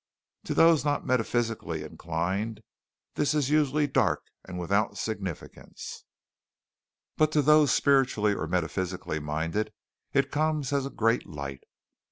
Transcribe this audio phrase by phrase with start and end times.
[0.45, 2.61] To those not metaphysically inclined,
[3.13, 6.05] this is usually dark and without significance,
[7.17, 9.71] but to those spiritually or metaphysically minded
[10.11, 11.65] it comes as a great light.